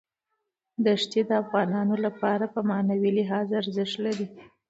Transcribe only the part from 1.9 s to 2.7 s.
لپاره په